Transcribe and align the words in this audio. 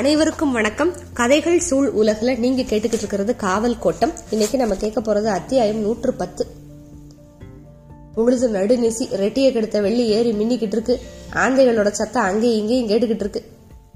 அனைவருக்கும் 0.00 0.52
வணக்கம். 0.52 0.92
கதைகள் 1.14 1.60
சூழ் 1.60 1.86
உலகில் 1.86 2.38
நீங்க 2.38 2.62
கேட்டுக்கிட்டு 2.62 2.92
இருக்கிறது 2.92 3.36
காவல் 3.36 3.78
கோட்டம். 3.78 4.12
இன்னைக்கு 4.30 4.58
நம்ம 4.58 4.74
கேட்க 4.74 5.00
போறது 5.00 5.24
அத்தியாயம் 5.24 5.76
நூற்று 5.76 6.14
பத்து. 6.14 6.46
பொழுது 8.14 8.48
நடுநெசி 8.48 9.14
ரெட்டியை 9.14 9.52
கெடுத்த 9.52 9.80
வெள்ளி 9.80 10.06
ஏறி 10.06 10.32
மின்னிக்கிட்டு 10.32 10.72
இருக்கு. 10.72 11.00
ஆந்தைகளோட 11.32 11.90
சத்தம் 11.90 12.22
அங்கேயும் 12.22 12.68
இங்கேயும் 12.68 12.88
கேட்டுக்கிட்டு 12.88 13.14
இருக்கு. 13.14 13.44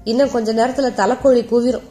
இன்னும் 0.03 0.31
கொஞ்ச 0.31 0.53
நேரத்துல 0.53 0.93
தலைக்கோழி 0.93 1.45
கூவிரும். 1.45 1.81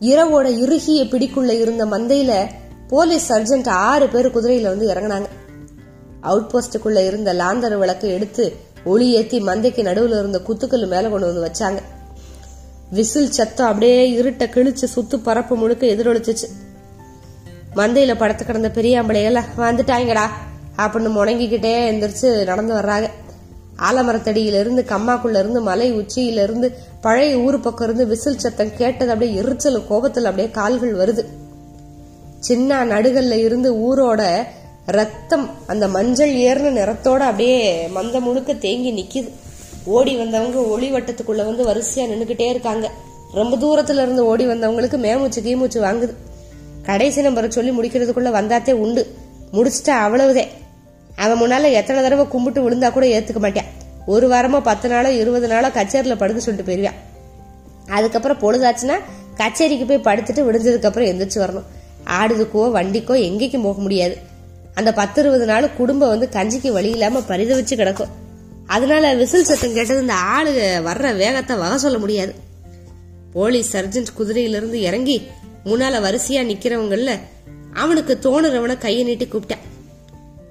இரவோட 0.00 0.46
இறுகிய 0.46 1.04
பிடிக்குள்ள 1.04 1.50
இருந்த 1.50 1.86
மந்தையில 1.86 2.46
போலீஸ் 2.88 3.32
சர்ஜென்ட் 3.32 3.68
ஆறு 3.68 4.08
பேர் 4.08 4.28
குதிரையில 4.28 4.62
வந்து 4.62 4.88
இறங்குனாங்க. 4.88 5.26
அவுட் 6.20 6.50
போஸ்டுக்குள்ள 6.52 7.06
இருந்த 7.06 7.34
லாந்தர் 7.34 7.78
விளக்கு 7.78 8.08
எடுத்து 8.08 8.56
ஒளி 8.84 9.12
ஏத்தி 9.12 9.40
மந்தைக்கு 9.40 9.82
நடுவுல 9.82 10.18
இருந்த 10.18 10.40
குத்துக்கல் 10.48 10.88
மேல 10.88 11.08
கொண்டு 11.08 11.34
வந்து 11.34 11.50
வச்சாங்க. 11.50 11.98
விசில் 12.90 13.30
சத்தம் 13.30 13.66
அப்படியே 13.66 14.10
இருட்ட 14.10 14.46
கிழிச்சு 14.46 14.86
சுத்து 14.94 15.16
பரப்பு 15.16 15.56
முழுக்க 15.56 15.86
எதிரொலிச்சிச்சு. 15.86 16.48
மந்தையில 17.76 18.14
படுத்து 18.18 18.44
கிடந்த 18.44 18.70
பெரியாம்பளைகள் 18.74 19.40
வந்துட்டாங்கடா 19.56 20.26
அப்படின்னு 20.76 21.10
முணங்கிக்கிட்டே 21.10 21.72
எந்திரிச்சு 21.90 22.44
நடந்து 22.44 22.74
வர்றாங்க. 22.74 23.08
ஆலமரத்தடியில 23.90 24.60
இருந்து 24.60 24.84
கம்மாக்குள்ள 24.88 25.38
இருந்து 25.38 25.60
மலை 25.60 25.92
உச்சியில 25.92 26.42
இருந்து 26.42 26.72
பழைய 27.00 27.38
ஊரு 27.38 27.60
பக்கம் 27.60 27.86
இருந்து 27.86 28.06
விசில் 28.06 28.38
சத்தம் 28.38 28.76
கேட்டது 28.76 29.12
அப்படியே 29.12 29.36
எரிச்சல் 29.36 29.86
கோபத்தில் 29.86 30.24
அப்படியே 30.24 30.50
கால்கள் 30.50 30.96
வருது. 30.96 31.24
சின்ன 32.40 32.84
நடுகல்ல 32.84 33.32
இருந்து 33.32 33.74
ஊரோட 33.74 34.42
ரத்தம் 34.86 35.50
அந்த 35.66 35.88
மஞ்சள் 35.88 36.30
ஏறின 36.30 36.74
நிறத்தோட 36.78 37.18
அப்படியே 37.18 37.88
மந்த 37.88 38.20
முழுக்க 38.20 38.54
தேங்கி 38.54 38.92
நிக்குது. 38.92 39.39
ஓடி 39.84 40.16
வந்தவங்க 40.16 40.58
ஒளி 40.58 40.92
வட்டத்துக்குள்ள 40.92 41.36
வந்து 41.36 41.66
வரிசையா 41.66 41.98
நின்றுகிட்டே 41.98 42.48
இருக்காங்க. 42.48 42.90
ரொம்ப 43.32 43.56
தூரத்துல 43.56 44.02
இருந்து 44.02 44.24
ஓடி 44.24 44.46
வந்தவங்களுக்கு 44.46 44.96
மேமூச்சு 44.96 45.40
கீமூச்சு 45.40 45.80
வாங்குது. 45.80 46.14
கடைசி 46.82 47.20
நம்பரை 47.20 47.48
சொல்லி 47.48 47.70
முடிக்கிறதுக்குள்ள 47.70 48.30
வந்தாத்தே 48.30 48.72
உண்டு. 48.72 49.14
முடிச்சிட்டா 49.52 49.90
அவ்வளவுதே. 49.90 50.46
அவன் 51.16 51.40
முன்னால 51.40 51.72
எத்தனை 51.72 52.02
தடவை 52.02 52.28
கும்பிட்டு 52.28 52.70
விழுந்தா 52.70 52.92
கூட 52.92 53.06
ஏத்துக்க 53.06 53.38
மாட்டான் 53.38 53.64
ஒரு 54.06 54.28
வாரமா 54.28 54.60
பத்து 54.60 54.88
நாளோ 54.88 55.12
இருபது 55.12 55.48
நாளோ 55.48 55.68
கச்சேரியில 55.68 56.16
படுக்க 56.16 56.40
சொல்லிட்டு 56.40 56.72
போயிருவான் 56.72 56.98
அதுக்கப்புறம் 57.88 58.38
பொழுதாச்சுன்னா 58.38 58.98
கச்சேரிக்கு 59.36 59.86
போய் 59.86 60.16
படுத்துட்டு 60.16 60.46
விடுஞ்சதுக்கு 60.46 60.84
அப்புறம் 60.84 61.08
எந்திரிச்சு 61.08 61.34
வரணும். 61.34 61.68
ஆடுதுக்கோ 62.20 62.70
வண்டிக்கோ 62.72 63.22
எங்கேயும் 63.22 63.62
போக 63.62 63.80
முடியாது. 63.80 64.16
அந்த 64.74 64.92
பத்து 64.92 65.20
இருபது 65.20 65.46
நாள் 65.46 65.72
குடும்பம் 65.76 66.08
வந்து 66.08 66.28
கஞ்சிக்கு 66.32 66.72
வழி 66.72 66.90
இல்லாம 66.90 67.18
பரிதவிச்சு 67.18 67.74
கிடக்கும். 67.74 68.19
அதனால 68.70 69.14
விசில் 69.14 69.44
சத்தம் 69.44 69.72
கேட்டது 69.72 70.00
இந்த 70.00 70.14
ஆளு 70.14 70.82
வர்ற 70.86 71.16
வேகத்தை 71.16 71.56
வகை 71.56 71.78
சொல்ல 71.78 71.98
முடியாது. 71.98 72.34
போலீஸ் 73.32 73.76
சர்ஜன்ட் 73.76 74.12
குதிரையிலிருந்து 74.18 74.72
இறங்கி 74.72 75.22
முன்னால 75.64 76.00
வரிசையா 76.00 76.42
நிக்கிறவங்கல்ல 76.42 77.18
அவனுக்கு 77.74 78.18
தோணுறவனை 78.22 78.78
கையை 78.78 79.04
நீட்டி 79.04 79.26
கூப்பிட்டேன். 79.26 79.64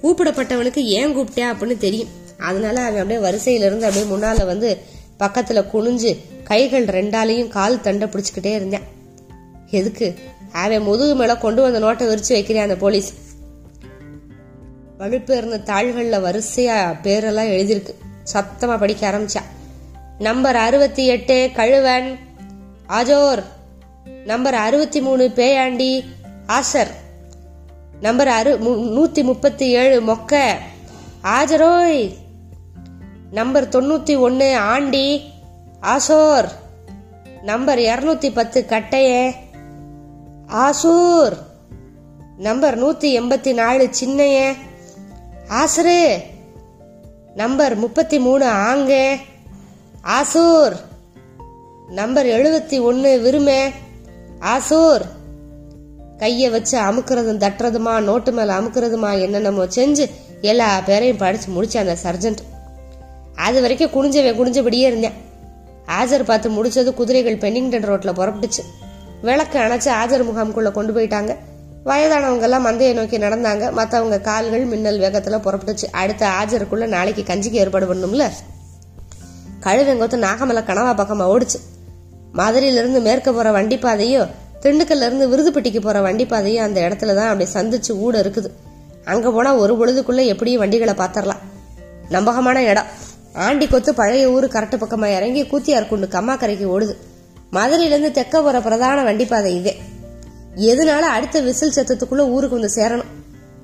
கூப்பிடப்பட்டவனுக்கு 0.01 0.75
ஏன் 0.75 1.17
கூப்பிட்டேன் 1.17 1.49
அப்படின்னு 1.49 1.77
தெரியும். 1.77 2.07
அதனால 2.37 2.81
அவன் 2.81 3.01
அப்படியே 3.01 3.29
வரிசையில 3.29 3.65
இருந்து 3.65 3.85
அப்படியே 3.85 4.11
முன்னால 4.11 4.45
வந்து 4.45 4.77
பக்கத்துல 5.19 5.65
குனிஞ்சு 5.73 6.17
கைகள் 6.43 6.85
ரெண்டாலையும் 6.85 7.47
கால் 7.47 7.81
தண்டை 7.81 8.07
பிடிச்சுக்கிட்டே 8.07 8.53
இருந்தேன். 8.53 8.83
எதுக்கு? 9.69 10.15
அவன் 10.51 10.81
முதுகு 10.81 11.15
மேல 11.15 11.37
கொண்டு 11.37 11.61
வந்த 11.61 11.79
நோட்டை 11.79 12.07
விரிச்சு 12.07 12.33
வைக்கிறேன் 12.33 12.63
அந்த 12.63 12.75
போலீஸ். 12.75 13.13
வலுப்பேர்ந்த 14.99 15.37
இருந்த 15.37 15.57
தாள்கள்ல 15.57 16.21
வரிசையா 16.21 16.95
பேரெல்லாம் 17.03 17.51
எழுதியிருக்கு. 17.51 17.93
சத்தமா 18.33 18.79
படிக்க 18.79 19.11
ஆரம்பிச்சா. 19.11 19.41
நம்பர் 20.19 20.55
அறுபத்தி 20.55 21.07
எட்டு 21.07 21.49
கழுவன் 21.53 22.17
ஆஜோர். 22.89 23.43
நம்பர் 24.25 24.53
அறுபத்தி 24.53 25.01
மூணு 25.01 25.31
பேயாண்டி 25.35 26.03
ஆசர். 26.47 26.87
நம்பர் 28.01 28.27
அறு 28.27 28.57
நூத்தி 28.59 29.23
முப்பத்தி 29.23 29.69
ஏழு 29.69 30.01
மொக்க. 30.01 30.53
ஆஜரோய். 31.23 32.15
நம்பர் 33.31 33.69
தொண்ணூத்தி 33.69 34.19
ஒன்னு 34.19 34.57
ஆண்டி 34.57 35.31
ஆசோர். 35.79 36.51
நம்பர் 37.41 37.77
இருநூத்தி 37.77 38.33
பத்து 38.33 38.65
கட்டையே. 38.69 39.33
ஆசூர். 40.47 41.37
நம்பர் 42.37 42.83
நூத்தி 42.83 43.19
எண்பத்தி 43.19 43.53
நாலு 43.53 43.89
சின்னைய. 43.99 44.55
ஆசரு. 45.49 46.21
நம்பர் 47.39 47.75
முப்பத்தி 47.75 48.19
மூணு 48.19 48.45
ஆங்கே. 48.45 49.17
ஆசூர். 50.03 50.75
நம்பர் 51.89 52.25
எழுபத்தி 52.25 52.81
ஒன்று 52.81 53.19
விருமே. 53.19 53.69
ஆசூர். 54.39 55.01
கையை 56.17 56.49
வச்சு 56.49 56.79
அமுக்கிறதும் 56.79 57.41
தட்டுறதுமா 57.43 57.99
நோட்டு 57.99 58.31
மேல 58.31 58.59
அமுக்கிறதுமா 58.59 59.21
என்னென்னமோ 59.21 59.65
செஞ்சு 59.65 60.09
எல்லா 60.41 60.79
பேரையும் 60.79 61.17
படிச்சு 61.17 61.51
முடித்தேன் 61.51 61.87
அந்த 61.87 61.97
சர்ஜென்ட். 62.03 62.37
அது 63.35 63.61
வரைக்கும் 63.61 63.91
குனிஞ்சவே 63.91 64.33
குனிஞ்சபடியே 64.33 64.85
இருந்தேன். 64.85 65.13
ஆஜர் 66.01 66.23
பார்த்து 66.23 66.49
முடிச்சது 66.49 66.93
குதிரைகள் 66.93 67.37
பென்னிங்டன் 67.37 67.89
ரோட்ல 67.89 68.13
புறப்பட்டுச்சு. 68.13 68.63
விளக்கு 69.21 69.59
அணைச்சு 69.59 69.91
ஆஜர் 70.05 70.25
முகாமுக்குள்ள 70.25 70.71
கொண்டு 70.71 70.93
போயிட்டாங்க. 70.93 71.35
வயதானவங்கெல்லாம் 71.85 72.65
மந்தையை 72.65 72.93
நோக்கி 72.93 73.17
நடந்தாங்க. 73.17 73.71
மற்றவங்க 73.71 74.21
கால்கள் 74.21 74.65
மின்னல் 74.65 74.99
வேகத்துல 74.99 75.39
புறப்பட்டுச்சு. 75.39 75.85
அடுத்த 75.91 76.27
ஆஜருக்குள்ள 76.27 76.87
நாளைக்கு 76.87 77.23
கஞ்சிக்கு 77.33 77.59
ஏற்பாடு 77.63 77.95
பண்ணும்ல 77.95 78.29
கழுவெங்கொத்து 79.59 80.17
நாகமலை 80.17 80.63
கனவா 80.63 80.91
பக்கமா 80.97 81.25
ஓடுச்சு. 81.33 81.59
மதுரையிலிருந்து 82.31 82.99
மேற்க 82.99 83.31
போற 83.31 83.51
வண்டிப்பாதையோ 83.51 83.79
பாதையும் 83.79 84.27
திண்டுக்கல்ல 84.61 85.05
இருந்து 85.05 85.27
விருதுப்பட்டிக்கு 85.27 85.81
போற 85.81 86.01
வண்டி 86.01 86.57
அந்த 86.57 86.81
இடத்துல 86.81 87.15
தான் 87.15 87.29
அப்படி 87.29 87.49
சந்திச்சு 87.53 87.91
ஊட 87.91 88.19
இருக்குது. 88.19 88.49
அங்க 89.05 89.31
போனா 89.31 89.55
ஒரு 89.55 89.73
பொழுதுக்குள்ள 89.75 90.25
எப்படியும் 90.25 90.59
வண்டிகளை 90.59 90.93
பாத்திரலாம். 90.93 91.43
நம்பகமான 92.09 92.63
இடம். 92.63 92.85
ஆண்டி 93.33 93.67
கொத்து 93.67 93.93
பழைய 93.93 94.29
ஊரு 94.29 94.47
கரெக்டு 94.47 94.77
பக்கமா 94.77 95.15
இறங்கி 95.15 95.43
கூத்தியார் 95.43 95.87
குண்டு 95.87 96.07
கம்மாக்கரைக்கு 96.07 96.65
ஓடுது. 96.75 96.95
மதுரையிலேருந்து 97.53 98.11
தெக்க 98.11 98.41
போற 98.41 98.59
பிரதான 98.59 99.03
வண்டிப்பாதை 99.03 99.55
இதே. 99.55 99.81
எதனால 100.59 100.99
அடுத்த 100.99 101.39
விசில் 101.39 101.73
சத்தத்துக்குள்ள 101.75 102.29
ஊருக்கு 102.29 102.59
வந்து 102.59 102.81
சேரணும்? 102.81 103.03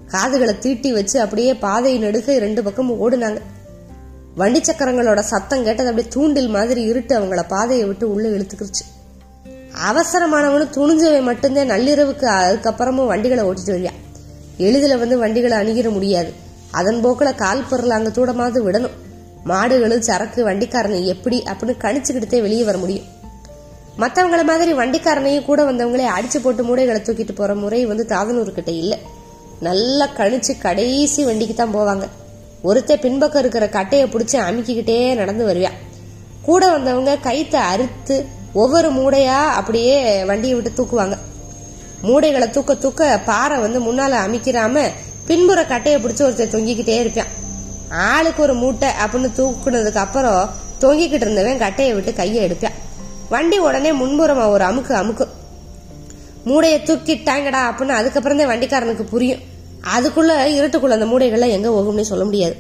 காதுகளை 0.08 0.60
தீட்டி 0.60 0.94
வச்சு 0.94 1.22
அப்படியே 1.22 1.54
பாதையை 1.54 2.04
நெடுக 2.04 2.38
ரெண்டு 2.38 2.64
பக்கமும் 2.64 3.02
ஓடுனாங்க. 3.02 3.38
வண்டி 4.36 4.60
சக்கரங்களோட 4.60 5.20
சத்தம் 5.20 5.64
கேட்டது 5.64 5.90
அப்படியே 5.90 6.14
தூண்டில் 6.14 6.48
மாதிரி 6.48 6.82
இருட்டு 6.82 7.20
அவங்கள 7.20 7.44
பாதையை 7.48 7.86
விட்டு 7.86 8.14
உள்ள 8.14 8.30
இழுத்துக்கிருச்சு. 8.30 8.84
அவசரமானவனு 9.90 10.68
துணிஞ்சவன் 10.72 11.22
மட்டும்தான் 11.22 11.70
நள்ளிரவுக்கு 11.70 12.26
அதுக்கப்புறமும் 12.26 13.08
வண்டிகளை 13.08 13.44
ஓட்டிட்டு 13.44 13.68
வரியா? 13.68 13.92
எளிதில் 14.58 14.98
வந்து 14.98 15.18
வண்டிகளை 15.18 15.58
அணுகிட 15.58 15.92
முடியாது. 15.92 16.34
அதன் 16.72 17.02
போக்கில் 17.02 17.36
கால் 17.36 17.64
பொருள் 17.70 17.90
அங்கே 17.90 18.10
தூடமாவது 18.10 18.64
விடணும். 18.68 18.92
மாடுகளும் 19.46 20.00
சரக்கு 20.00 20.50
வண்டிக்காரனை 20.50 21.06
எப்படி 21.06 21.44
அப்படின்னு 21.46 21.76
கணிச்சுக்கிட்டே 21.82 22.42
வெளியே 22.42 22.64
வர 22.64 22.78
முடியும். 22.78 23.15
மற்றவங்கள 24.02 24.44
மாதிரி 24.44 24.72
வண்டிக்காரனையும் 24.74 25.46
கூட 25.46 25.64
வந்தவங்களே 25.64 26.06
அடிச்சு 26.18 26.38
போட்டு 26.44 26.64
மூடைகளை 26.64 27.00
தூக்கிட்டு 27.02 27.34
போற 27.36 27.56
முறை 27.56 27.86
வந்து 27.86 28.06
தாதனூர் 28.10 28.58
கிட்ட 28.58 28.72
இல்ல. 28.72 28.98
நல்லா 29.60 30.06
கணிச்சு 30.18 30.54
கடைசி 30.62 31.24
வண்டிக்கு 31.24 31.56
தான் 31.56 31.76
போவாங்க. 31.76 32.06
ஒருத்த 32.64 32.94
பின்பக்கம் 32.96 33.42
இருக்கிற 33.42 33.70
கட்டையை 33.70 34.08
பிடிச்சி 34.08 34.38
அமுக்கிக்கிட்டே 34.48 35.16
நடந்து 35.16 35.46
வருவான் 35.46 35.78
கூட 36.42 36.72
வந்தவங்க 36.72 37.18
கைத்தை 37.24 37.60
அறுத்து 37.74 38.26
ஒவ்வொரு 38.54 38.90
மூடையா 38.92 39.40
அப்படியே 39.60 40.24
வண்டியை 40.24 40.56
விட்டு 40.58 40.72
தூக்குவாங்க. 40.80 41.18
மூடைகளை 42.02 42.50
தூக்க 42.50 42.76
தூக்க 42.76 43.20
பாறை 43.26 43.58
வந்து 43.58 43.80
முன்னால 43.80 44.14
அமைக்கிறாம 44.28 44.84
பின்புற 45.26 45.66
கட்டையை 45.66 46.02
பிடிச்சி 46.02 46.24
ஒருத்தர் 46.28 46.56
தொங்கிக்கிட்டே 46.56 46.98
இருப்பான். 47.00 47.32
ஆளுக்கு 47.90 48.42
ஒரு 48.42 48.54
மூட்டை 48.54 48.90
அப்படின்னு 49.06 49.30
தூக்குனதுக்கு 49.40 50.04
அப்புறம் 50.08 50.50
தொங்கிக்கிட்டு 50.82 51.26
இருந்தவன் 51.26 51.58
கட்டையை 51.58 51.94
விட்டு 51.94 52.14
கையை 52.14 52.44
எடுப்பான். 52.44 52.84
வண்டி 53.30 53.58
உடனே 53.58 53.92
முன்புறமா 53.92 54.50
ஒரு 54.50 54.66
அமுக்கு 54.66 54.94
அமுக்கும் 54.94 55.30
மூடையை 56.44 56.82
தூக்கிட்டாங்கடா 56.82 57.70
அப்படின்னு 57.70 57.88
அதுக்கப்புறம் 57.88 58.38
தான் 58.38 58.48
வண்டிக்காரனுக்கு 58.48 59.04
புரியும். 59.04 59.40
அதுக்குள்ள 59.98 60.30
இருட்டுக்குள்ள 60.58 60.90
அந்த 60.90 61.06
மூடைகள்லாம் 61.06 61.50
எங்க 61.50 61.70
போகும்னு 61.70 62.02
சொல்ல 62.02 62.24
முடியாது. 62.24 62.56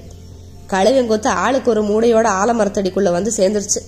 கழுவெங்கொத்து 0.69 1.27
ஆளுக்கு 1.27 1.69
ஒரு 1.69 1.83
மூடையோட 1.83 2.25
ஆலமரத்தடிக்குள்ள 2.25 3.11
வந்து 3.11 3.31
சேர்ந்துருச்சு. 3.37 3.81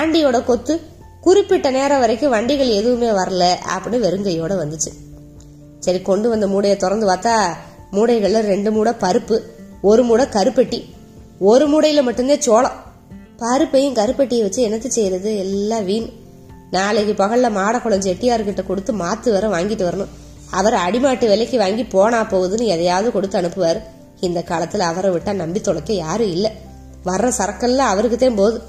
ஆண்டியோட 0.00 0.44
கொத்து 0.44 0.80
குறிப்பிட்ட 1.20 1.70
நேரம் 1.70 2.00
வரைக்கும் 2.00 2.30
வண்டிகள் 2.30 2.68
எதுவுமே 2.68 3.08
வரல 3.08 3.54
அப்படின்னு 3.74 4.06
வெறுங்கையோட 4.06 4.52
வந்துச்சு. 4.52 4.92
சரி 5.80 6.02
கொண்டு 6.02 6.28
வந்த 6.28 6.46
மூடையை 6.46 6.78
திறந்து 6.78 7.08
பார்த்தா 7.08 7.52
மூடைகள்ல 7.92 8.40
ரெண்டு 8.40 8.72
மூடை 8.72 8.92
பருப்பு 9.00 9.40
ஒரு 9.82 10.02
மூடை 10.02 10.26
கருப்பெட்டி 10.26 10.84
ஒரு 11.38 11.68
மூடையில 11.68 12.02
மட்டும்தான் 12.02 12.40
சோளம். 12.40 12.81
பருப்பையும் 13.42 13.94
கருப்பட்டியை 13.94 14.42
வச்சு 14.42 14.68
என்னத்து 14.68 14.86
செய்யறது? 14.86 15.36
எல்லாம் 15.36 15.84
வீண். 15.84 16.08
நாளைக்கு 16.70 17.24
பகல்ல 17.24 17.50
மாடக்குளம் 17.50 18.00
செட்டியார்கிட்ட 18.00 18.66
கொடுத்து 18.66 18.92
மாத்து 18.92 19.30
வர 19.30 19.48
வாங்கிட்டு 19.48 19.88
வரணும். 19.88 20.08
அவர் 20.50 20.72
அடிமாட்டு 20.72 21.28
விலைக்கு 21.28 21.58
வாங்கி 21.58 21.84
போனா 21.84 22.22
போகுதுன்னு 22.22 22.64
எதையாவது 22.64 23.12
கொடுத்து 23.12 23.40
அனுப்புவார். 23.40 23.82
இந்த 24.20 24.44
காலத்துல 24.46 24.78
அவரை 24.78 25.10
விட்டா 25.10 25.32
நம்பி 25.32 25.60
தொலைக்க 25.60 25.92
யாரும் 25.92 26.30
இல்ல. 26.30 26.52
வர்ற 27.04 27.32
சரக்கெல்லாம் 27.38 27.76
அவருக்கு 27.76 28.16
தான் 28.16 28.34
போகுது. 28.34 28.60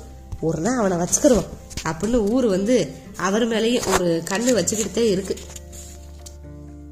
ஒரு 0.41 0.59
நாள் 0.59 0.77
அவனை 0.77 0.97
வச்சுக்கிருவான் 0.97 1.45
அப்படின்னு 1.87 2.29
ஊர் 2.29 2.45
வந்து 2.45 2.91
அவர் 3.17 3.47
மேலேயும் 3.47 3.93
ஒரு 3.93 4.23
கண்ணு 4.29 4.59
வச்சுக்கிட்டே 4.59 5.09
இருக்கு. 5.09 5.35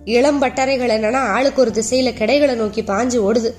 இளம் 0.05 0.41
பட்டறைகள் 0.41 0.89
என்னன்னா 0.89 1.17
ஆளுக்கு 1.17 1.61
ஒரு 1.61 1.71
திசையில 1.71 2.13
கிடைகளை 2.13 2.55
நோக்கி 2.55 2.81
பாஞ்சு 2.81 3.31
ஓடுது. 3.31 3.53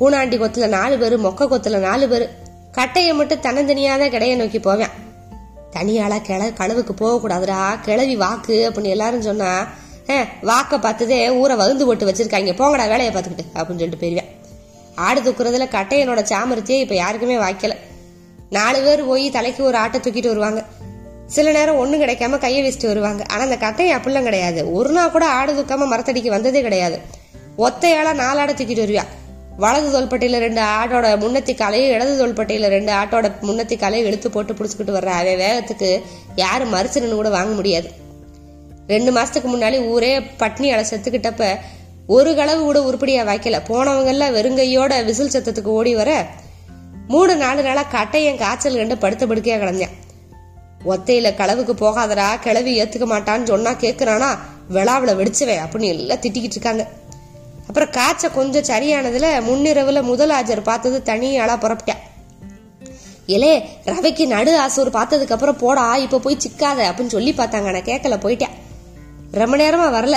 கூனாண்டி 0.00 0.38
கொத்துல 0.38 0.68
நாலு 0.68 0.98
பேரு 0.98 1.18
மொக்க 1.18 1.42
கொத்துல 1.42 1.78
நாலு 1.78 2.08
பேரு. 2.08 2.28
கட்டையை 2.72 3.14
மட்டும் 3.14 3.40
தன்னந்தனியாதான் 3.40 4.12
கிடையை 4.12 4.36
நோக்கி 4.36 4.60
போவேன். 4.60 4.88
தனியாளா 5.76 6.18
கிள 6.18 6.52
களவுக்கு 6.58 6.88
போகக்கூடாதுடா 7.00 7.80
கிளவி 7.80 8.16
வாக்கு 8.16 8.70
அப்படின்னு 8.70 8.82
எல்லாரும் 8.82 9.22
சொன்னா 9.22 9.68
"ஏ, 10.10 10.20
வாக்க 10.42 10.80
பார்த்ததே 10.80 11.30
ஊரை 11.30 11.56
வகுந்து 11.56 11.86
போட்டு 11.86 12.06
வச்சிருக்காங்க 12.06 12.52
போங்கடா 12.52 12.88
வேலையை 12.88 13.14
பார்த்துக்கிட்டு 13.14 13.56
அப்படின்னு 13.56 13.78
சொல்லிட்டு 13.78 14.06
போயிருவேன். 14.06 14.28
ஆடு 14.94 15.20
தூக்குறதுல 15.20 15.74
கட்டையனோட 15.74 16.22
சாமர்த்தியே 16.22 16.80
இப்ப 16.80 16.94
யாருக்குமே 16.94 17.36
வாய்க்கல. 17.36 17.76
நாலு 18.50 18.80
பேர் 18.80 19.06
போய் 19.06 19.30
தலைக்கு 19.30 19.64
ஒரு 19.64 19.76
ஆட்டை 19.76 20.00
தூக்கிட்டு 20.00 20.26
வருவாங்க. 20.26 20.64
சில 21.26 21.52
நேரம் 21.52 21.76
ஒண்ணும் 21.76 22.00
கிடைக்காம 22.00 22.38
கையை 22.38 22.62
வீசிட்டு 22.62 22.86
வருவாங்க. 22.86 23.24
ஆனா 23.28 23.42
அந்த 23.42 23.56
கட்டையை 23.56 23.96
அப்படிலாம் 23.96 24.22
கிடையாது. 24.22 24.72
ஒரு 24.72 24.90
நாள் 24.90 25.10
கூட 25.10 25.26
ஆடு 25.26 25.52
தூக்காம 25.52 25.86
மரத்தடிக்கு 25.92 26.28
வந்ததே 26.28 26.60
கிடையாது. 26.62 27.00
ஒத்தையால 27.58 28.14
நாலாட 28.14 28.52
தூக்கிட்டு 28.52 28.82
வருவியா 28.86 29.02
வலது 29.62 29.88
தோள்பட்டையில 29.94 30.38
ரெண்டு 30.38 30.60
ஆட்டோட 30.60 31.06
முன்னத்தி 31.22 31.54
காலையும் 31.54 31.92
இடது 31.94 32.12
தோள்பட்டையில 32.20 32.68
ரெண்டு 32.74 32.92
ஆட்டோட 32.92 33.26
முன்னத்தி 33.40 33.76
காலையும் 33.76 34.08
இழுத்து 34.08 34.28
போட்டு 34.30 34.52
புடிச்சுக்கிட்டு 34.52 34.94
வர்ற 34.96 35.10
அவன் 35.20 35.40
வேகத்துக்கு 35.42 35.88
யாரும் 36.36 36.72
மறுச்சு 36.74 37.00
நின்று 37.00 37.18
கூட 37.18 37.28
வாங்க 37.28 37.54
முடியாது. 37.54 37.88
ரெண்டு 38.86 39.10
மாசத்துக்கு 39.12 39.48
முன்னாடி 39.54 39.78
ஊரே 39.86 40.12
பட்னியால 40.18 40.84
செத்துக்கிட்டப்ப 40.90 41.48
ஒரு 42.06 42.30
களவு 42.34 42.62
கூட 42.62 42.78
உருப்படியா 42.82 43.24
வைக்கல. 43.24 43.56
போனவங்க 43.68 44.06
எல்லாம் 44.06 44.34
வெறுங்கையோட 44.34 45.04
விசில் 45.04 45.34
சத்தத்துக்கு 45.34 45.72
ஓடி 45.78 45.94
வர 45.94 46.12
மூணு 47.08 47.36
நாலு 47.36 47.62
நாளா 47.62 47.84
கட்டையன் 47.92 48.40
காய்ச்சல் 48.44 48.76
கண்டு 48.76 48.96
படுத்த 48.98 49.26
படுக்கையா 49.26 49.58
கிடந்தேன். 49.62 49.94
ஒத்தையில 50.86 51.28
களவுக்கு 51.40 51.74
போகாதடா 51.84 52.28
கிளவி 52.36 52.72
ஏத்துக்க 52.82 53.06
மாட்டான்னு 53.14 53.50
சொன்னா 53.52 53.72
கேக்குறானா 53.84 54.30
விழாவில் 54.68 55.16
வெடிச்சவன் 55.16 55.62
அப்படின்னு 55.62 55.92
எல்லாம் 55.94 56.18
திட்டிக்கிட்டு 56.18 56.58
இருக்காங்க. 56.58 56.84
அப்புறம் 57.70 57.90
காய்ச்ச 57.90 58.28
கொஞ்சம் 58.28 58.68
சரியானதுல 58.70 59.26
முன்னிரவுல 59.48 60.02
முதல் 60.02 60.30
ஆஜர் 60.30 60.62
பார்த்தது 60.62 61.02
தனி 61.02 61.28
ஆளா 61.38 61.54
புறப்பட்டேன் 61.56 62.00
ரவைக்கு 63.90 64.24
நடு 64.26 64.52
ஆசூர் 64.60 64.88
பார்த்ததுக்கு 64.96 65.34
அப்புறம் 65.36 65.58
போடா 65.58 65.84
இப்ப 65.96 66.18
போய் 66.18 66.36
சிக்காத 66.44 66.78
அப்படின்னு 66.88 67.14
சொல்லி 67.14 67.32
பார்த்தாங்க. 67.32 67.68
நான் 67.76 67.88
கேட்கல 67.90 68.16
போயிட்டேன் 68.24 68.54
ரொம்ப 69.32 69.56
நேரமா 69.56 69.86
வரல. 69.96 70.16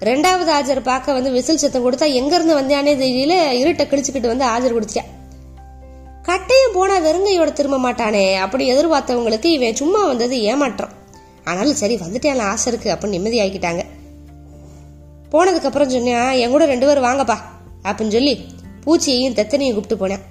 ரெண்டாவது 0.00 0.50
ஆஜர் 0.58 0.80
பார்க்க 0.80 1.12
வந்து 1.12 1.30
விசில் 1.30 1.62
சத்தம் 1.64 1.84
கொடுத்தா 1.84 2.06
எங்க 2.20 2.32
இருந்து 2.34 2.58
வந்தானே 2.60 2.94
தெரியல 3.04 3.36
இருட்டை 3.62 3.84
கிழிச்சுக்கிட்டு 3.92 4.32
வந்து 4.32 4.46
ஆஜர் 4.54 4.76
கொடுத்துட்டேன் 4.76 5.10
கட்டையும் 6.28 6.74
போனா 6.74 6.98
வெறுங்கையோட 7.06 7.52
திரும்ப 7.52 7.78
மாட்டானே 7.86 8.26
அப்படி 8.46 8.66
எதிர்பார்த்தவங்களுக்கு 8.74 9.50
இவன் 9.56 9.80
சும்மா 9.84 10.02
வந்தது 10.06 10.42
ஏமாற்றம். 10.52 10.92
ஆனாலும் 11.44 11.80
சரி 11.84 11.96
வந்துட்டேன் 12.04 12.46
ஆசை 12.52 12.72
இருக்கு 12.72 12.90
அப்படின்னு 12.94 13.16
நிம்மதி 13.18 13.40
ஆகிக்கிட்டாங்க 13.40 13.84
போனதுக்கப்புறம் 15.32 15.92
சொன்னேன் 15.94 16.32
என் 16.42 16.50
கூட 16.50 16.64
ரெண்டு 16.72 16.86
பேரும் 16.86 17.04
வாங்கப்பா 17.04 17.36
அப்படின்னு 17.88 18.16
சொல்லி 18.16 18.34
பூச்சியையும் 18.84 19.36
தெத்தனையும் 19.38 19.74
கூப்பிட்டு 19.76 20.00
போனேன். 20.02 20.22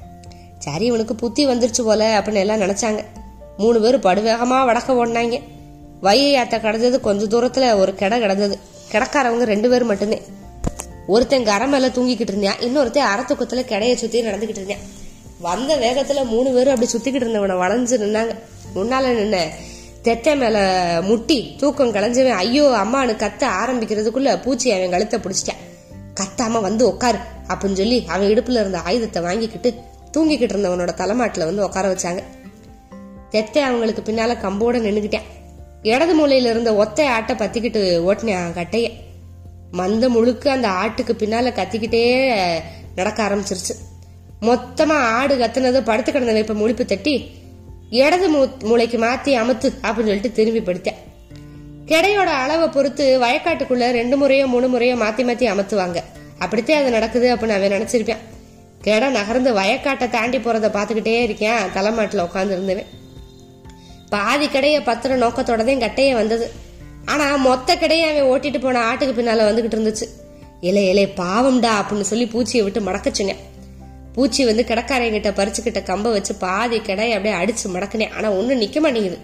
சரி 0.65 0.85
இவனுக்கு 0.85 1.15
புத்தி 1.15 1.41
வந்துருச்சு 1.47 1.83
போல 1.83 2.01
அப்படின்னு 2.19 2.43
எல்லாம் 2.43 2.61
நினைச்சாங்க. 2.61 3.01
மூணு 3.57 3.77
பேரும் 3.81 4.03
படுவேகமாக 4.07 4.67
வடக்க 4.69 4.89
ஓடினாங்க. 5.01 5.37
வையாத்த 6.05 6.55
கிடந்தது 6.59 6.99
கொஞ்ச 7.07 7.25
தூரத்தில் 7.25 7.67
ஒரு 7.81 7.91
கிட 7.95 8.19
கிடந்தது. 8.19 8.55
கிடக்காரவங்க 8.91 9.45
ரெண்டு 9.53 9.69
பேர் 9.69 9.83
மட்டுமே. 9.83 10.17
ஒருத்தன் 11.07 11.47
கரை 11.49 11.67
மேலே 11.67 11.87
தூங்கிக்கிட்டு 11.87 12.33
இருந்தான் 12.33 12.61
இன்னொருத்தன் 12.67 13.11
அறத்துக்கத்தில் 13.13 13.69
கிடைய 13.71 13.93
சுற்றி 13.95 14.19
நடந்துக்கிட்டு 14.27 14.59
இருந்தான். 14.61 14.83
வந்த 15.47 15.75
வேகத்தில் 15.75 16.29
மூணு 16.33 16.49
பேரும் 16.55 16.73
அப்படி 16.73 16.91
சுற்றிக்கிட்டு 16.93 17.25
இருந்தவனை 17.25 17.55
வளைஞ்சு 17.63 17.95
நின்னாங்க. 18.03 18.33
முன்னால 18.75 19.13
நின்ன 19.19 19.37
தெட்டை 20.01 20.35
மேல 20.35 20.57
முட்டி 21.03 21.55
தூக்கம் 21.59 21.93
களைஞ்சவன் 21.93 22.39
ஐயோ 22.43 22.63
அம்மானு 22.83 23.13
கத்த 23.23 23.43
ஆரம்பிக்கிறதுக்குள்ள 23.61 24.41
பூச்சி 24.43 24.71
அவன் 24.71 24.89
கழுத்தை 24.89 25.19
பிடிச்சிட்டான். 25.19 25.61
கத்தாம 26.19 26.61
வந்து 26.61 26.83
உட்காரு 26.87 27.17
அப்படின்னு 27.47 27.73
சொல்லி 27.73 28.05
அவன் 28.07 28.27
இடுப்புல 28.27 28.61
இருந்த 28.63 28.79
ஆயுதத்தை 28.79 29.21
வாங்கிக்கிட்டு 29.21 29.69
தூங்கிக்கிட்டு 30.13 30.55
இருந்தவனோட 30.55 30.93
தலைமாட்டில் 30.93 31.45
வந்து 31.45 31.63
உட்கார 31.63 31.87
வச்சாங்க. 31.93 32.21
தெத்தை 33.31 33.61
அவங்களுக்கு 33.61 34.01
பின்னால 34.01 34.35
கம்போட 34.45 34.81
நின்னுக்கிட்டேன். 34.85 35.27
இடது 35.83 36.13
மூலையில 36.19 36.51
இருந்த 36.53 36.71
ஒத்தை 36.71 37.05
ஆட்டை 37.07 37.35
பத்திக்கிட்டு 37.35 37.81
ஓட்டினேன் 38.07 38.57
கட்டைய. 38.57 38.87
மந்த 39.71 40.09
முழுக்க 40.09 40.51
அந்த 40.51 40.67
ஆட்டுக்கு 40.67 41.15
பின்னால 41.21 41.53
கத்திக்கிட்டே 41.59 42.03
நடக்க 42.95 43.19
ஆரம்பிச்சிருச்சு. 43.27 43.75
மொத்தமா 44.41 44.97
ஆடு 45.17 45.35
கத்துனது 45.37 45.79
படுத்து 45.83 46.11
கிடந்த 46.11 46.33
வேப்ப 46.33 46.53
முழிப்பு 46.53 46.85
தட்டி 46.85 47.15
இடது 47.91 48.31
மூ- 48.31 48.63
மூளைக்கு 48.63 48.97
மாத்தி 48.97 49.31
அமுத்து 49.35 49.71
அப்படின்னு 49.81 49.95
சொல்லிட்டு 49.95 50.31
திரும்பி 50.31 50.71
படுத்தேன் 50.71 50.99
கிடையோட 51.85 52.25
அளவை 52.25 52.67
பொறுத்து 52.67 53.19
வயக்காட்டுக்குள்ள 53.21 53.91
ரெண்டு 53.91 54.17
முறையோ 54.17 54.45
மூணு 54.45 54.67
முறையோ 54.67 54.95
மாத்தி 54.95 55.23
மாத்தி 55.23 55.47
அமர்த்துவாங்க 55.47 55.97
அப்படித்தான் 56.39 56.81
அது 56.81 56.91
நடக்குது 56.91 57.35
அப்படின்னு 57.35 57.49
அவன் 57.49 57.71
நினைச்சிருப்பேன். 57.71 58.17
கெடை 58.83 59.09
நகர்ந்து 59.09 59.53
வயக்காட்டை 59.53 60.09
தாண்டி 60.09 60.37
போறத 60.37 60.69
பாத்துக்கிட்டே 60.69 61.21
இருக்கேன் 61.21 61.57
தலைமாட்டுல 61.75 62.27
உட்காந்து 62.31 62.51
இருந்தவன் 62.51 62.85
பாதி 64.09 64.45
கடைய 64.45 64.83
பத்திர 64.83 65.15
நோக்கத்தோடதே 65.15 65.79
கட்டையே 65.79 66.13
வந்தது. 66.13 66.51
ஆனா 67.05 67.35
மொத்த 67.35 67.77
கடையை 67.77 68.17
அவன் 68.17 68.39
ஓட்டிட்டு 68.39 68.61
போன 68.61 68.93
ஆட்டுக்கு 68.93 69.21
பின்னால 69.21 69.43
வந்துகிட்டு 69.43 69.77
இருந்துச்சு. 69.77 70.03
இலை 70.61 70.87
இலை 70.87 71.07
பாவம்டா 71.17 71.69
அப்படின்னு 71.81 72.01
சொல்லி 72.01 72.25
பூச்சியை 72.25 72.63
விட்டு 72.63 72.81
மடக்க 72.81 73.09
சொன்னேன். 73.13 73.50
பூச்சி 74.13 74.45
வந்து 74.45 74.65
கிடக்காரங்கிட்ட 74.67 75.31
பறிச்சுக்கிட்ட 75.31 75.83
கம்பை 75.83 76.11
வச்சு 76.11 76.35
பாதி 76.35 76.77
கிடையை 76.77 77.09
அப்படியே 77.09 77.33
அடிச்சு 77.33 77.69
மடக்கினேன் 77.73 78.13
ஆனா 78.13 78.31
ஒன்றும் 78.31 78.61
நிக்க 78.61 78.79
மாட்டேங்குது. 78.79 79.17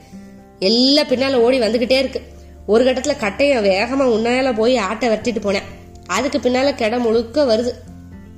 எல்லாம் 0.59 1.07
பின்னால 1.07 1.33
ஓடி 1.33 1.59
வந்துகிட்டே 1.59 1.91
இருக்கு. 1.91 2.21
ஒரு 2.67 2.83
கட்டத்துல 2.83 3.17
கட்டையை 3.17 3.57
வேகமா 3.57 4.05
உன்னால 4.05 4.55
போய் 4.55 4.77
ஆட்டை 4.77 5.09
வெட்டிட்டு 5.09 5.39
போனேன். 5.43 5.67
அதுக்கு 6.07 6.37
பின்னால 6.37 6.75
கிடை 6.75 6.99
முழுக்க 6.99 7.43
வருது. 7.43 7.71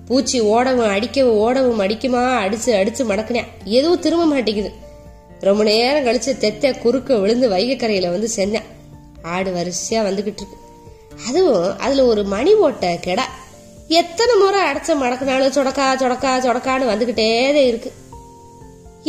பூச்சி 0.06 0.42
ஓடவும் 0.42 0.90
அடிக்கவும் 0.90 1.38
ஓடவும் 1.38 1.84
அடிக்குமா 1.86 2.24
அடிச்சு 2.46 2.72
அடிச்சு 2.72 3.04
மடக்கினேன். 3.10 3.48
எதுவும் 3.64 4.00
திரும்ப 4.00 4.26
மாட்டேங்குது. 4.26 4.72
ரொம்ப 5.40 5.64
நேரம் 5.64 6.06
கழிச்சு 6.06 6.38
தெத்த 6.38 6.74
குறுக்க 6.74 7.18
விழுந்து 7.18 7.50
வைகக்கரையில 7.50 8.12
வந்து 8.12 8.30
செஞ்சேன் 8.36 8.64
ஆடு 9.22 9.54
வரிசையா 9.54 10.02
வந்துகிட்டு 10.02 10.42
இருக்கு. 10.42 10.58
அதுவும் 11.28 11.80
அதுல 11.80 12.06
ஒரு 12.06 12.24
மணி 12.24 12.54
ஓட்ட 12.54 13.00
கெடா 13.06 13.24
எத்தனை 13.98 14.34
முறை 14.40 14.60
அடைச்ச 14.70 14.96
மடக்குனாலும் 15.02 15.54
சொடக்கா 15.56 15.86
சொடக்கா 16.02 16.32
சொடக்கான்னு 16.46 16.90
வந்துகிட்டே 16.90 17.26
இருக்கு. 17.70 17.90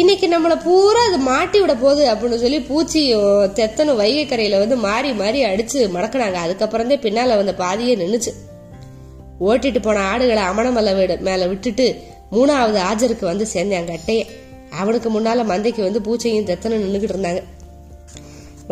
இன்னைக்கு 0.01 0.27
நம்மள 0.33 0.55
பூரா 0.65 1.01
அது 1.09 1.19
மாட்டி 1.19 1.59
விட 1.61 1.75
போகுது 1.83 2.05
அப்படின்னு 2.13 2.39
சொல்லி 2.43 2.61
பூச்சியும் 2.69 3.53
தெத்தனும் 3.59 3.99
வைகை 4.01 4.25
கரையில 4.31 4.61
வந்து 4.63 4.77
மாறி 4.87 5.11
மாறி 5.21 5.41
அடிச்சு 5.51 5.81
மடக்குனாங்க. 5.97 6.39
அதுக்கப்புறம் 6.45 6.91
தான் 6.93 7.03
பின்னால 7.05 7.37
வந்த 7.41 7.55
பாதியே 7.63 7.97
நின்றுச்சு 8.03 8.33
ஓட்டிட்டு 9.49 9.83
போன 9.89 10.07
ஆடுகளை 10.13 10.43
அமணமல்ல 10.53 10.97
வீடு 11.01 11.19
மேல 11.29 11.51
விட்டுட்டு 11.53 11.89
மூணாவது 12.33 12.81
ஆஜருக்கு 12.89 13.25
வந்து 13.33 13.47
சேர்ந்தேன் 13.55 13.93
கட்டைய. 13.93 14.25
அவனுக்கு 14.81 15.09
முன்னால 15.17 15.45
மந்தைக்கு 15.53 15.83
வந்து 15.89 16.05
பூச்சையும் 16.09 16.51
தெத்தனும் 16.51 16.85
நின்றுக்கிட்டு 16.87 17.17
இருந்தாங்க. 17.17 17.43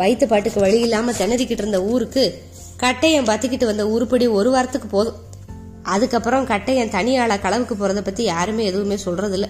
வயிற்று 0.01 0.27
பாட்டுக்கு 0.27 0.59
வழி 0.67 0.79
இல்லாம 0.79 1.11
திணறிக்கிட்டு 1.21 1.63
இருந்த 1.65 1.81
ஊருக்கு 1.93 2.25
கட்டையன் 2.83 3.31
பத்திக்கிட்டு 3.31 3.65
வந்த 3.65 3.85
உருப்படி 3.95 4.27
ஒரு 4.41 4.51
வாரத்துக்கு 4.51 4.89
போதும். 4.97 5.17
அதுக்கப்புறம் 5.89 6.47
கட்டையன் 6.47 6.89
தனியாள 6.89 7.35
களவுக்கு 7.35 7.73
போகிறத 7.79 8.01
பத்தி 8.01 8.23
யாருமே 8.23 8.65
எதுவுமே 8.65 8.97
சொல்றது 8.97 9.33
இல்ல 9.33 9.47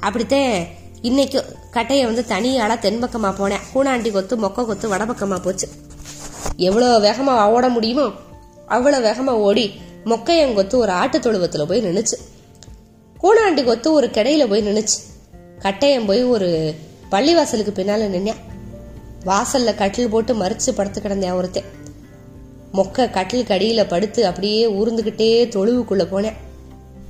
அப்படித்தான் 0.00 0.66
இன்னைக்கு 1.02 1.44
கட்டைய 1.72 2.04
வந்து 2.04 2.24
தனியாளாக 2.28 2.84
தென்பக்கமா 2.86 3.30
போனேன். 3.30 3.64
கூணாண்டி 3.74 4.10
கொத்து 4.10 4.36
மொக்க 4.36 4.64
கொத்து 4.64 4.88
வடபக்கமா 4.88 5.38
போச்சு. 5.42 5.68
எவ்வளவு 6.56 7.06
வேகமா 7.06 7.46
ஓட 7.46 7.68
முடியுமோ 7.68 8.10
அவ்வளவு 8.66 9.06
வேகமா 9.08 9.34
ஓடி 9.38 9.80
மொக்கையங்கொத்து 10.04 10.74
ஒரு 10.74 10.92
ஆட்டு 10.92 11.18
தொழுவத்துல 11.18 11.66
போய் 11.66 11.82
நின்னுச்சு. 11.82 12.16
கூணாண்டி 13.22 13.64
கொத்து 13.64 13.92
ஒரு 13.92 14.10
கிடையில் 14.10 14.48
போய் 14.48 14.66
நின்னுச்சு. 14.66 14.98
கட்டையன் 15.58 16.06
போய் 16.06 16.24
ஒரு 16.24 16.74
பள்ளிவாசலுக்கு 17.10 17.72
பின்னால 17.78 18.06
நின்னேன். 18.14 18.40
வாசல்ல 19.26 19.74
கட்டில் 19.74 20.08
போட்டு 20.08 20.34
மறிச்சு 20.34 20.70
படுத்து 20.74 21.00
கிடந்தேன் 21.00 21.34
ஒருத்தன் 21.34 21.74
மொக்க 22.76 23.10
கட்டிலுக்கு 23.10 23.54
அடியில 23.54 23.88
படுத்து 23.88 24.26
அப்படியே 24.26 24.70
ஊர்ந்துகிட்டே 24.70 25.48
தொழுவுக்குள்ள 25.48 26.04
போனேன். 26.04 26.32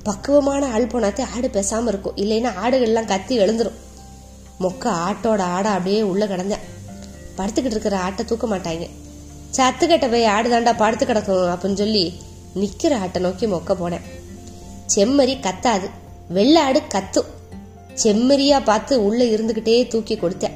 பக்குவமான 0.03 0.71
ஆள் 0.71 0.87
போனாத்தே 0.87 1.25
ஆடு 1.35 1.49
பேசாம 1.53 1.87
இருக்கும். 1.87 2.15
இல்லைன்னா 2.15 2.51
ஆடுகள்லாம் 2.65 3.05
கத்தி 3.05 3.39
எழுந்துரும். 3.39 3.71
மொக்க 4.59 4.83
ஆட்டோட 4.83 5.39
ஆடை 5.39 5.71
அப்படியே 5.71 6.01
உள்ள 6.01 6.25
கிடந்தேன். 6.25 6.59
படுத்துக்கிட்டு 7.37 7.65
இருக்கிற 7.65 7.99
ஆட்டை 7.99 8.25
தூக்க 8.25 8.47
மாட்டாங்க. 8.47 8.89
சத்துக்கட்ட 9.57 10.11
போய் 10.11 10.25
ஆடுதாண்டா 10.25 10.73
படுத்து 10.77 11.05
கிடக்கும் 11.05 11.35
அப்படின்னு 11.35 11.73
சொல்லி 11.73 12.13
நிக்கிற 12.55 12.99
ஆட்டை 12.99 13.21
நோக்கி 13.21 13.45
மொக்க 13.45 13.75
போனேன். 13.75 14.01
செம்மறி 14.95 15.37
கத்தாது. 15.39 15.89
வெள்ளை 16.29 16.61
ஆடு 16.61 16.81
கத்தும். 16.87 17.25
செம்மறியா 18.03 18.63
பார்த்து 18.63 19.05
உள்ள 19.05 19.23
இருந்துகிட்டே 19.23 19.87
தூக்கி 19.87 20.15
கொடுத்தேன். 20.15 20.51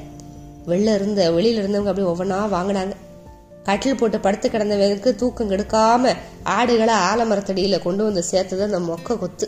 வெளில 0.66 0.94
இருந்த 0.94 1.30
வெளியில 1.30 1.62
இருந்தவங்க 1.62 1.84
அப்படியே 1.84 2.06
ஒவ்வொன்றா 2.06 2.38
வாங்கினாங்க. 2.38 2.92
கட்டில் 3.66 3.98
போட்டு 3.98 4.18
படுத்து 4.20 4.46
கிடந்தவனுக்கு 4.48 5.10
தூக்கம் 5.20 5.50
கெடுக்காம 5.50 6.14
ஆடுகளை 6.56 6.94
ஆலமரத்தடியில 7.10 7.78
கொண்டு 7.82 8.02
வந்து 8.04 8.22
சேர்த்தது 8.30 8.62
அந்த 8.68 8.78
மொக்க 8.88 9.18
கொத்து. 9.18 9.46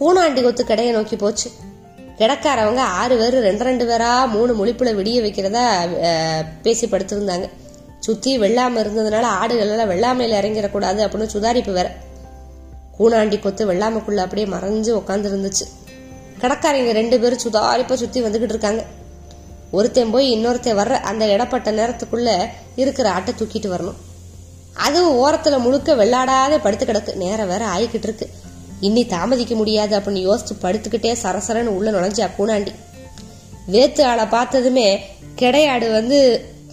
கூணாண்டி 0.00 0.42
கொத்து 0.42 0.62
கடையை 0.66 0.92
நோக்கி 0.94 1.16
போச்சு. 1.16 1.50
கிடக்காரவங்க 2.18 2.82
ஆறு 2.98 3.14
பேர் 3.20 3.36
ரெண்டு 3.46 3.64
ரெண்டு 3.68 3.84
பேரா 3.88 4.10
மூணு 4.34 4.52
முழிப்புல 4.58 4.92
விடிய 4.98 5.18
வைக்கிறதா 5.24 5.64
பேசி 6.62 6.86
படுத்திருந்தாங்க 6.86 7.46
சுத்தி 8.06 8.32
வெள்ளாம 8.40 8.82
இருந்ததுனால 8.82 9.26
ஆடுகள் 9.40 9.72
எல்லாம் 9.74 9.90
வெள்ளாமையில 9.90 10.38
இறங்கிடக்கூடாது 10.40 11.00
அப்படின்னு 11.04 11.34
சுதாரிப்பு 11.34 11.72
வேற. 11.72 11.88
கூணாண்டி 12.98 13.38
கொத்து 13.40 13.62
வெள்ளாமைக்குள்ள 13.70 14.22
அப்படியே 14.26 14.46
மறைஞ்சு 14.54 14.92
உட்காந்துருந்துச்சு 15.00 15.66
கடற்காரங்க 16.42 16.92
ரெண்டு 17.00 17.16
பேரும் 17.20 17.44
சுதாரிப்பா 17.46 17.94
சுத்தி 17.94 18.22
வந்துகிட்டு 18.22 18.54
இருக்காங்க. 18.54 18.82
ஒருத்தன் 19.76 20.12
போய் 20.14 20.32
இன்னொருத்தன் 20.34 20.78
வர்ற 20.80 20.94
அந்த 21.10 21.24
இடப்பட்ட 21.34 21.70
நேரத்துக்குள்ள 21.78 22.30
இருக்கிற 22.82 23.06
ஆட்டை 23.16 23.32
தூக்கிட்டு 23.38 23.68
வரணும். 23.74 23.98
அதுவும் 24.86 25.18
ஓரத்துல 25.22 25.58
முழுக்க 25.58 25.94
வெள்ளாடாத 26.00 26.58
படுத்து 26.64 26.86
கிடக்கு. 26.86 27.12
நேரம் 27.22 27.50
வேற 27.52 27.62
ஆயிக்கிட்டு 27.74 28.08
இருக்கு. 28.08 28.26
இன்னி 28.86 29.02
தாமதிக்க 29.06 29.54
முடியாது 29.54 29.94
அப்படின்னு 29.98 30.22
யோசிச்சு 30.28 30.54
படுத்துக்கிட்டே 30.62 31.12
சரசரன்னு 31.22 31.74
உள்ள 31.78 31.90
நுழைஞ்சா 31.90 32.26
கூணாண்டி 32.38 32.72
வேத்து 33.74 34.02
ஆளை 34.10 34.24
பார்த்ததுமே 34.34 34.88
கிடையாடு 35.42 35.86
வந்து 35.98 36.18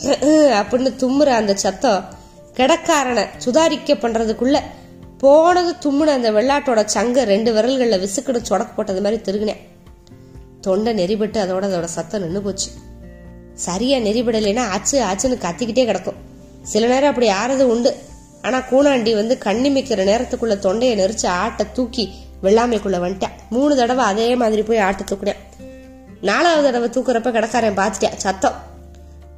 அப்படின்னு 0.60 0.92
தும்முற 1.02 1.30
அந்த 1.40 1.54
சத்தம் 1.64 2.06
கிடக்காரனை 2.58 3.24
சுதாரிக்க 3.44 3.96
பண்றதுக்குள்ள 4.04 4.58
போனது 5.22 5.72
தும்முன 5.84 6.14
அந்த 6.18 6.30
வெள்ளாட்டோட 6.38 6.82
சங்க 6.96 7.24
ரெண்டு 7.32 7.50
விரல்கள்ல 7.56 7.98
விசுக்குன்னு 8.02 8.50
சொடக்கு 8.50 8.74
போட்டது 8.76 9.02
மாதிரி 9.02 9.20
திருகினேன். 9.28 9.62
தொண்டை 10.66 10.92
நெறிபட்டு 10.94 11.40
அதோட 11.44 11.64
அதோட 11.70 11.88
சத்தம் 11.98 12.24
நின்று 12.24 12.42
போச்சு. 12.42 12.70
சரியா 13.54 13.98
நெறிபடலைன்னா 13.98 14.68
ஆச்சு 14.68 15.04
ஆச்சுன்னு 15.04 15.44
கத்திக்கிட்டே 15.44 15.86
கிடக்கும். 15.86 16.14
சில 16.64 16.88
நேரம் 16.88 17.10
அப்படி 17.10 17.30
ஆறது 17.30 17.62
உண்டு. 17.62 17.96
ஆனா 18.42 18.58
கூனாண்டி 18.58 19.16
வந்து 19.16 19.38
கண்ணிமிக்கிற 19.44 20.04
நேரத்துக்குள்ள 20.04 20.60
தொண்டையை 20.60 21.00
நெரிச்சு 21.00 21.28
ஆட்டை 21.28 21.66
தூக்கி 21.74 22.14
வெள்ளாமைக்குள்ள 22.44 23.00
வந்துட்டேன். 23.00 23.36
மூணு 23.50 23.76
தடவை 23.76 24.06
அதே 24.06 24.36
மாதிரி 24.36 24.62
போய் 24.62 24.78
ஆட்டை 24.78 25.06
தூக்குனேன். 25.12 25.36
நாலாவது 26.22 26.64
தடவை 26.64 26.90
தூக்குறப்ப 26.90 27.36
கிடக்காரன் 27.36 27.80
பார்த்துட்டேன் 27.80 28.18
சத்தம். 28.18 28.54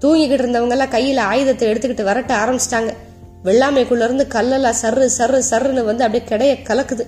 தூங்கிக்கிட்டு 0.02 0.46
இருந்தவங்க 0.46 0.70
எல்லாம் 0.70 0.90
கையில 0.90 1.20
ஆயுதத்தை 1.20 1.72
எடுத்துக்கிட்டு 1.72 2.04
விரட்ட 2.04 2.36
ஆரம்பிச்சிட்டாங்க. 2.36 2.94
வெள்ளாமைக்குள்ள 3.44 4.04
இருந்து 4.04 4.28
கல்லெல்லாம் 4.30 4.74
சர்ரு 4.82 5.10
சர்ரு 5.18 5.42
சர்ருன்னு 5.50 5.84
வந்து 5.84 6.04
அப்படியே 6.04 6.30
கிடைய 6.30 6.72
கலக்குது. 6.72 7.06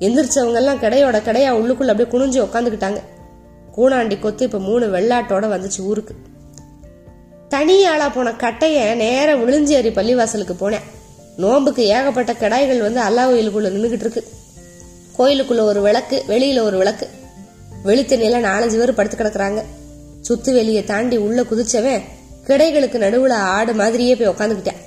எந்திரிச்சவங்க 0.00 0.54
எல்லாம் 0.54 0.82
கிடையோட 0.82 1.22
கிடையா 1.22 1.56
உள்ளுக்குள்ள 1.56 1.86
அப்படியே 1.86 2.08
குனிஞ்சு 2.10 2.44
உட்காந்துக்கிட்டாங்க 2.44 3.00
கூணாண்டி 3.78 4.18
கொத்து 4.18 4.44
இப்ப 4.44 4.58
மூணு 4.58 4.86
வெள்ளாட்டோட 4.86 5.46
வந்துச்சு 5.46 5.80
ஊருக்கு. 5.80 6.14
தனி 7.48 7.84
ஆளா 7.84 8.08
போன 8.08 8.30
கட்டைய 8.30 8.94
நேர 8.94 9.34
விழுஞ்சேரி 9.34 9.92
பள்ளிவாசலுக்கு 9.92 10.54
போனேன். 10.60 10.86
நோம்புக்கு 11.36 11.78
ஏகப்பட்ட 11.78 12.32
கடாய்கள் 12.32 12.80
வந்து 12.80 13.00
அல்லா 13.00 13.30
கோயிலுக்குள்ள 13.30 13.66
நின்றுகிட்டு 13.66 14.00
இருக்கு. 14.00 14.24
கோயிலுக்குள்ள 15.18 15.60
ஒரு 15.60 15.80
விளக்கு 15.80 16.24
வெளியில 16.28 16.60
ஒரு 16.60 16.76
விளக்கு. 16.76 17.08
வெளித்தண்ணியில 17.84 18.40
நாலஞ்சு 18.40 18.78
பேர் 18.78 18.94
படுத்து 18.94 19.24
கிடக்குறாங்க. 19.24 19.62
சுத்து 20.28 20.52
வெளியை 20.52 20.84
தாண்டி 20.84 21.16
உள்ள 21.16 21.42
குதிச்சவன் 21.42 22.02
கிடைகளுக்கு 22.46 22.98
நடுவுல 22.98 23.32
ஆடு 23.32 23.74
மாதிரியே 23.74 24.16
போய் 24.16 24.28
உக்காந்துக்கிட்டேன். 24.28 24.86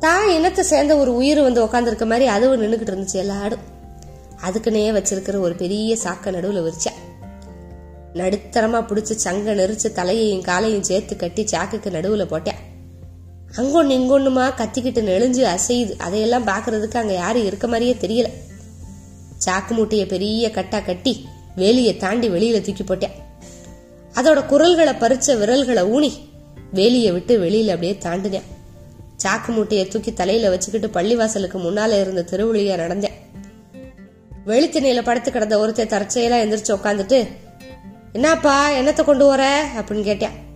தான் 0.00 0.28
இனத்தை 0.28 0.64
சேர்ந்த 0.64 0.96
ஒரு 0.96 1.14
உயிர் 1.14 1.42
வந்து 1.42 1.64
உக்காந்துருக்க 1.64 2.06
மாதிரி 2.06 2.26
அதுவும் 2.26 2.62
நின்றுகிட்டு 2.62 2.88
இருந்துச்சு 2.88 3.12
எல்லா 3.12 3.40
ஆடும் 3.40 3.58
அதுக்குன்னே 4.44 4.92
வச்சிருக்கிற 4.92 5.40
ஒரு 5.40 5.54
பெரிய 5.54 5.96
சாக்க 6.04 6.24
நடுவுல 6.24 6.62
விரிச்சேன் 6.62 7.09
நடுத்தரமா 8.14 8.80
பிடிச்சி 8.82 9.12
சங்க 9.16 9.54
நெரிச்சு 9.54 9.92
தலையையும் 9.92 10.42
காலையும் 10.42 10.82
சேர்த்து 10.82 11.16
கட்டி 11.16 11.44
சாக்குக்கு 11.52 11.90
நடுவுல 11.90 12.24
போட்டேன். 12.24 12.68
அங்கொன்னு 13.56 13.90
இங்கொன்னுமா 13.90 14.50
கத்திக்கிட்டு 14.56 15.00
நெளிஞ்சு 15.00 15.58
அசையுது. 15.58 15.98
அதையெல்லாம் 15.98 16.46
பாக்குறதுக்கு 16.46 16.96
அங்க 16.96 17.12
யாரும் 17.12 17.46
இருக்க 17.46 17.66
மாதிரியே 17.66 17.96
தெரியல. 18.00 18.28
சாக்கு 19.46 19.74
மூட்டைய 19.74 20.08
பெரிய 20.08 20.48
கட்டா 20.48 20.84
கட்டி 20.84 21.28
வேலியை 21.56 21.96
தாண்டி 21.96 22.28
வெளியில 22.28 22.60
தூக்கி 22.60 22.82
போட்டேன். 22.82 23.10
அதோட 24.14 24.46
குரல்களை 24.46 24.92
பறிச்ச 24.92 25.38
விரல்களை 25.38 25.82
ஊனி 25.82 26.12
வேலியை 26.74 27.12
விட்டு 27.12 27.38
வெளியில 27.38 27.66
அப்படியே 27.66 27.98
தாண்டினேன். 28.02 28.42
சாக்கு 29.24 29.48
மூட்டையை 29.48 29.88
தூக்கி 29.88 30.12
தலையில 30.12 30.48
வச்சுக்கிட்டு 30.48 31.00
பள்ளிவாசலுக்கு 31.00 31.58
முன்னால 31.58 32.00
இருந்த 32.00 32.24
திருவழியா 32.30 32.76
நடந்தேன். 32.76 33.18
வெளித்திணையில 34.46 35.02
படுத்து 35.02 35.32
கிடந்த 35.32 35.58
ஒருத்தர் 35.58 35.92
தற்செயலா 35.94 36.36
எந்திரிச்சு 36.44 36.72
உட்காந்துட்டு 36.72 37.26
என்னப்பா 38.12 38.70
என்னத்தை 38.70 39.04
கொண்டு 39.04 39.26
வர? 39.26 39.68
அப்படின்னு 39.78 40.02
கேட்டேன் 40.02 40.48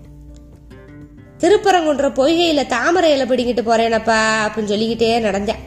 திருப்பரங்குன்ற 1.38 2.08
பொய்கையில 2.10 2.66
தாமரை 2.66 3.12
இலை 3.12 3.26
பிடிங்கிட்டு 3.26 3.56
போறேனப்பா 3.56 4.18
அப்படின்னு 4.46 4.64
சொல்லிக்கிட்டே 4.64 5.20
நடந்தேன் 5.20 5.62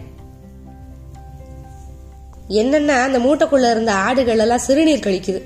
என்னன்னா 2.50 2.88
அந்த 2.88 3.20
மூட்டைக்குள்ள 3.20 3.72
இருந்த 3.72 3.94
ஆடுகள் 3.94 4.40
எல்லாம் 4.40 4.58
சிறுநீர் 4.58 5.06
கழிக்குது. 5.06 5.42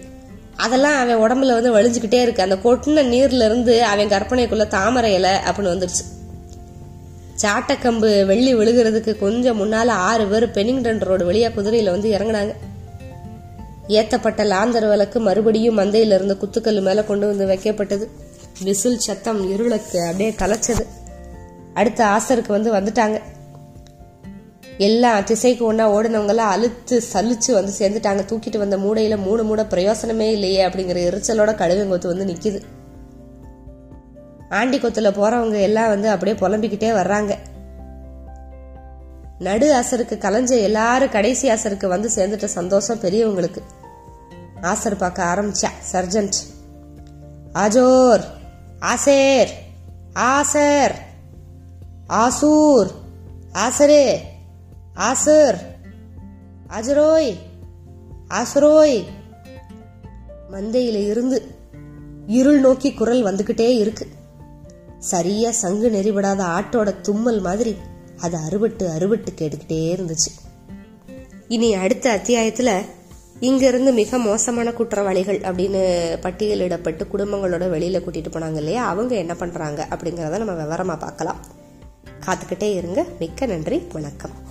அதெல்லாம் 0.56 1.10
அவன் 1.10 1.20
உடம்புல 1.20 1.54
வந்து 1.54 1.76
வலிஞ்சுக்கிட்டே 1.76 2.22
இருக்கு. 2.22 2.42
அந்த 2.42 2.56
கொட்டின 2.56 3.06
நீர்ல 3.14 3.46
இருந்து 3.46 3.84
அவன் 3.84 4.08
கற்பனைக்குள்ள 4.08 4.68
தாமரை 4.68 5.14
இலை 5.14 5.32
அப்படின்னு 5.32 5.72
வந்துருச்சு. 5.74 6.04
சாட்டக்கம்பு 7.42 8.26
வெள்ளி 8.26 8.56
விழுகிறதுக்கு 8.56 9.18
கொஞ்சம் 9.20 9.60
முன்னால 9.62 9.88
ஆறு 9.88 10.26
பேர் 10.26 10.48
பெனிங்டன் 10.48 11.00
ரோடு 11.00 11.32
வழியா 11.32 11.50
குதிரையில 11.50 11.90
வந்து 11.90 12.12
இறங்குனாங்க. 12.12 12.54
ஏத்தப்பட்ட 13.92 14.44
லாந்தர் 14.44 14.90
விளக்கு 14.90 15.20
மறுபடியும் 15.20 15.78
மந்தையில 15.78 16.16
இருந்த 16.16 16.34
குத்துக்கல் 16.34 16.82
மேல 16.82 17.04
கொண்டு 17.04 17.28
வந்து 17.28 17.46
வைக்கப்பட்டது. 17.46 18.08
விசில் 18.64 19.00
சத்தம் 19.00 19.52
இருளுக்கு 19.52 20.00
அப்படியே 20.02 20.30
கலைச்சது. 20.30 20.86
அடுத்த 21.74 22.06
ஆசருக்கு 22.06 22.48
வந்து 22.48 22.74
வந்துட்டாங்க. 22.74 23.22
எல்லா 24.78 25.20
திசைக்கு 25.20 25.74
ஒன்னா 25.74 25.76
ஓடினவங்க 25.76 26.28
எல்லாம் 26.28 26.50
அழுத்து 26.50 27.02
சலிச்சு 27.14 27.52
வந்து 27.52 27.72
சேர்ந்துட்டாங்க. 27.80 28.22
தூக்கிட்டு 28.30 28.58
வந்த 28.58 28.78
மூடையில 28.78 29.18
மூணு 29.18 29.44
மூட 29.44 29.64
பிரயோசனமே 29.64 30.32
இல்லையே 30.32 30.68
அப்படிங்கிற 30.68 31.00
எரிச்சலோட 31.10 31.52
கழுவங்கொத்து 31.56 32.08
வந்து 32.08 32.26
நிக்குது. 32.26 32.62
ஆண்டி 34.50 34.80
கொத்துல 34.80 35.10
போறவங்க 35.12 35.62
எல்லாம் 35.62 35.88
வந்து 35.88 36.10
அப்படியே 36.10 36.38
புலம்பிக்கிட்டே 36.38 36.94
வர்றாங்க. 36.94 37.36
நடு 39.40 39.74
ஆசருக்கு 39.74 40.14
கலைஞ்ச 40.18 40.50
எல்லாரும் 40.50 41.10
கடைசி 41.10 41.50
ஆசருக்கு 41.50 41.88
வந்து 41.88 42.10
சேர்ந்துட்ட 42.16 42.46
சந்தோஷம் 42.46 43.00
பெரியவங்களுக்கு. 43.00 43.62
ஆசர் 44.62 44.98
பார்க்க 44.98 45.24
ஆரம்பிச்சா. 45.24 45.68
சர்ஜன்ட் 45.92 46.34
ஆஜோர். 47.54 48.24
ஆசேர். 48.80 49.48
ஆசர். 50.14 50.96
ஆசூர். 52.10 52.92
ஆசரே. 53.54 54.18
ஆசர். 54.96 55.58
ஆஜரோய். 56.68 57.36
ஆசரோய். 58.30 59.06
மந்தையில 60.52 61.08
இருந்து 61.08 61.56
இருள் 62.28 62.60
நோக்கி 62.60 62.94
குரல் 62.94 63.24
வந்துகிட்டே 63.24 63.70
இருக்கு. 63.70 64.08
சரியா 65.00 65.52
சங்கு 65.52 65.90
நெறிபடாத 65.90 66.44
ஆட்டோட 66.44 67.02
தும்மல் 67.02 67.42
மாதிரி 67.42 67.78
அது 68.18 68.38
அறுபட்டு 68.38 68.88
அறுபட்டு 68.98 69.28
கேட்டுக்கிட்டே 69.38 69.66
இருந்துச்சு. 69.68 70.50
இனி 71.48 71.74
அடுத்த 71.74 72.18
அத்தியாயத்துல 72.18 72.82
இங்கிருந்து 73.42 73.92
மிக 73.92 74.18
மோசமான 74.18 74.74
குற்றவாளிகள் 74.74 75.40
அப்படின்னு 75.40 75.82
பட்டியலிடப்பட்டு 76.22 77.06
குடும்பங்களோட 77.14 77.64
வெளியில 77.76 78.00
கூட்டிட்டு 78.00 78.32
போனாங்க 78.32 78.56
இல்லையா? 78.56 78.88
அவங்க 78.88 79.16
என்ன 79.16 79.36
பண்றாங்க 79.36 79.88
அப்படிங்கறத 79.90 80.44
நம்ம 80.44 80.64
விவரமா 80.64 81.00
பார்க்கலாம். 81.00 81.36
காத்துக்கிட்டே 82.26 82.74
இருங்க. 82.74 83.06
மிக்க 83.20 83.46
நன்றி. 83.46 83.82
வணக்கம். 83.94 84.51